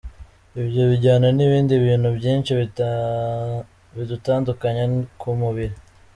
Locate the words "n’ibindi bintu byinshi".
1.37-2.51